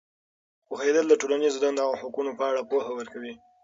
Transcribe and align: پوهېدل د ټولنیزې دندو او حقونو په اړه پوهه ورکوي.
پوهېدل 0.67 1.05
د 1.09 1.13
ټولنیزې 1.21 1.59
دندو 1.61 1.83
او 1.87 1.93
حقونو 2.01 2.31
په 2.39 2.43
اړه 2.51 2.61
پوهه 2.71 2.91
ورکوي. 2.95 3.33